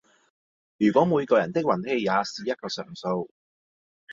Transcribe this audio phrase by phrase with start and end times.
[0.79, 3.29] 如果每個人的運氣也是一個常數